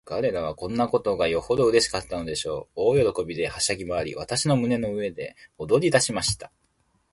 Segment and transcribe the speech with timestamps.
[0.03, 3.01] 彼等はこんなことがよほどうれしかったのでしょう。
[3.05, 6.51] 大喜びで、はしゃぎまわり、私の胸の上で踊りだしました。